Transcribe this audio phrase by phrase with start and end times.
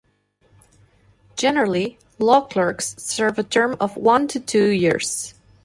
[1.35, 5.35] Generally, law clerks serve a term of one to two years.